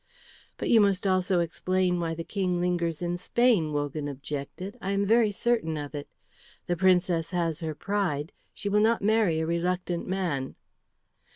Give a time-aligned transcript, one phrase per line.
[0.57, 4.75] "But you must also explain why the King lingers in Spain," Wogan objected.
[4.81, 6.07] "I am very certain of it.
[6.65, 10.55] The Princess has her pride; she will not marry a reluctant man."